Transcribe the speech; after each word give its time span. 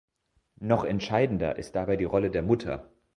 Noch 0.59 0.83
entscheidender 0.83 1.57
ist 1.59 1.75
dabei 1.75 1.95
die 1.95 2.05
Rolle 2.05 2.31
der 2.31 2.41
Mutter. 2.41 2.89